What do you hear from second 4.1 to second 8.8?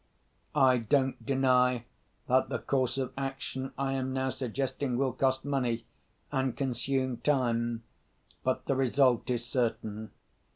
now suggesting will cost money, and consume time. But the